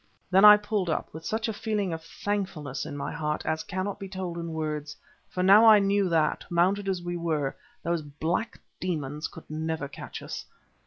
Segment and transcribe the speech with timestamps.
[0.31, 3.99] Then I pulled up, with such a feeling of thankfulness in my heart as cannot
[3.99, 4.97] be told in words;
[5.29, 10.23] for now I knew that, mounted as we were, those black demons could never catch
[10.23, 10.43] us.